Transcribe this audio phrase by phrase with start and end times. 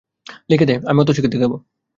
[0.49, 1.55] লিখে দে, আমি অতসীকে দেখাবো।